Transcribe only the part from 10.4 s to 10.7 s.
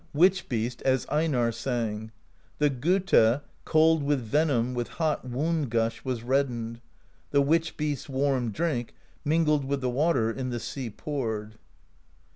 the